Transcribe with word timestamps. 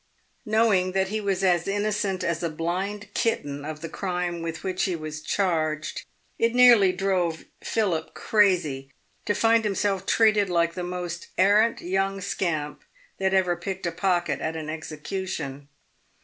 Knowing 0.47 0.93
that 0.93 1.09
he 1.09 1.21
was 1.21 1.43
as 1.43 1.67
innocent 1.67 2.23
as 2.23 2.41
a 2.41 2.49
blind 2.49 3.13
kitten 3.13 3.63
of 3.63 3.81
the 3.81 3.87
crime 3.87 4.41
with 4.41 4.63
which 4.63 4.85
he 4.85 4.95
was 4.95 5.21
charged, 5.21 6.05
it 6.39 6.55
nearly 6.55 6.91
drove 6.91 7.45
Philip 7.63 8.15
crazy 8.15 8.91
to 9.27 9.35
find 9.35 9.63
him 9.63 9.75
self 9.75 10.07
treated 10.07 10.49
like 10.49 10.73
the 10.73 10.81
most 10.81 11.27
arrant 11.37 11.81
young 11.81 12.19
scamp 12.19 12.81
that 13.19 13.35
ever 13.35 13.55
picked 13.55 13.85
a 13.85 13.91
j)ocket 13.91 14.39
at 14.41 14.55
an 14.55 14.71
execution. 14.71 15.67